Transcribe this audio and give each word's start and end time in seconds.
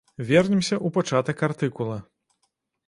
Вернемся 0.29 0.75
ў 0.85 0.87
пачатак 0.95 1.47
артыкула. 1.51 1.97